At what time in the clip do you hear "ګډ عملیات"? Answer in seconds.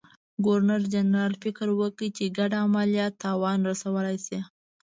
2.37-3.13